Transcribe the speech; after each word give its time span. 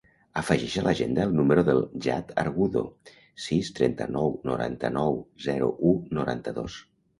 Afegeix 0.39 0.77
a 0.79 0.83
l'agenda 0.85 1.25
el 1.29 1.35
número 1.39 1.63
del 1.67 1.81
Jad 2.05 2.33
Argudo: 2.45 2.83
sis, 3.45 3.71
trenta-nou, 3.81 4.35
noranta-nou, 4.53 5.23
zero, 5.49 5.71
u, 5.93 5.95
noranta-dos. 6.23 6.83